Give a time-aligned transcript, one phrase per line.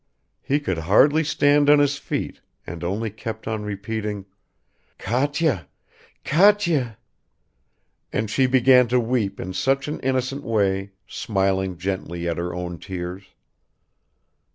[0.41, 4.25] He could hardly stand on his feet, and only kept on repeating,
[4.97, 5.67] "Katya,
[6.25, 6.97] Katya..."
[8.11, 12.79] and she began to weep in such an innocent way, smiling gently at her own
[12.79, 13.25] tears.